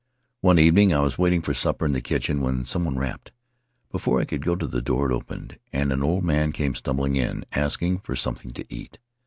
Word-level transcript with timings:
"One 0.39 0.57
evening 0.57 0.91
I 0.95 1.01
was 1.01 1.19
waiting 1.19 1.43
for 1.43 1.53
supper 1.53 1.85
in 1.85 1.91
the 1.91 2.01
kitchen 2.01 2.41
when 2.41 2.65
some 2.65 2.85
one 2.85 2.97
rapped. 2.97 3.31
Before 3.91 4.19
I 4.19 4.25
could 4.25 4.43
go 4.43 4.55
to 4.55 4.65
the 4.65 4.81
door, 4.81 5.11
it 5.11 5.13
opened, 5.13 5.59
and 5.71 5.93
an 5.93 6.01
old 6.01 6.23
man 6.23 6.53
came 6.53 6.73
stumbling 6.73 7.15
in, 7.15 7.45
asking 7.51 7.99
for 7.99 8.15
something 8.15 8.51
to 8.53 8.65
eat. 8.67 8.97